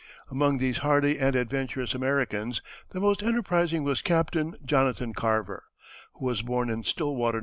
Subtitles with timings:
[0.31, 5.65] Among these hardy and adventurous Americans the most enterprising was Captain Jonathan Carver,
[6.13, 7.39] who was born in Stillwater, N.